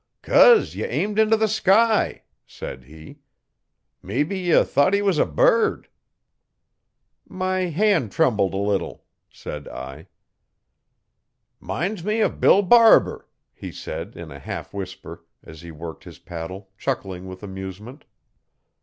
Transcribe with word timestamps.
'Cos 0.23 0.73
ye 0.73 0.83
aimed 0.83 1.19
into 1.19 1.37
the 1.37 1.47
sky,' 1.47 2.23
said 2.47 2.85
he. 2.85 3.19
'Mebbe 4.01 4.31
ye 4.33 4.63
thought 4.63 4.95
he 4.95 5.01
was 5.03 5.19
a 5.19 5.27
bird.' 5.27 5.89
'My 7.29 7.65
hand 7.69 8.11
trembled 8.11 8.55
a 8.55 8.57
little,' 8.57 9.05
said 9.29 9.67
I. 9.67 10.07
''Minds 11.61 12.03
me 12.03 12.19
of 12.21 12.39
Bill 12.39 12.63
Barber,' 12.63 13.27
he 13.53 13.71
said 13.71 14.15
in 14.17 14.31
a 14.31 14.39
half 14.39 14.73
whisper, 14.73 15.23
as 15.43 15.61
he 15.61 15.69
worked 15.69 16.05
his 16.05 16.17
paddle, 16.17 16.71
chuckling 16.79 17.27
with 17.27 17.43
amusement. 17.43 18.05